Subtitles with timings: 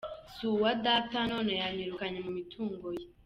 [0.33, 3.05] Si uwa Data none yanyirakanye mu mitungo ye.